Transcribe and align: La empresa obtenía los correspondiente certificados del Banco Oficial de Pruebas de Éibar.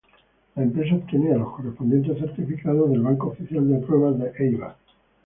La 0.55 0.63
empresa 0.63 0.95
obtenía 0.95 1.35
los 1.37 1.53
correspondiente 1.55 2.15
certificados 2.19 2.89
del 2.89 3.01
Banco 3.03 3.27
Oficial 3.27 3.69
de 3.69 3.85
Pruebas 3.85 4.17
de 4.17 4.33
Éibar. 4.47 4.75